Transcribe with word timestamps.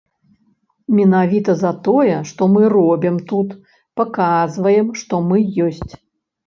Менавіта 0.99 1.55
за 1.59 1.71
тое, 1.87 2.17
што 2.31 2.49
мы 2.55 2.73
робім 2.77 3.23
тут, 3.33 3.49
паказваем, 4.03 4.93
што 5.05 5.25
мы 5.29 5.37
ёсць. 5.71 5.89